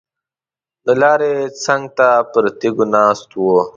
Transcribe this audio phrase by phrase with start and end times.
[0.85, 3.59] د لارې څنګ ته پر تیږو ناست وو.